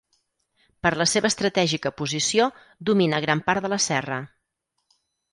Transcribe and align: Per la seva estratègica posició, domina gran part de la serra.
Per 0.85 0.91
la 1.01 1.05
seva 1.09 1.27
estratègica 1.33 1.91
posició, 1.99 2.47
domina 2.91 3.19
gran 3.27 3.43
part 3.51 3.67
de 3.67 3.71
la 3.75 3.79
serra. 3.85 4.17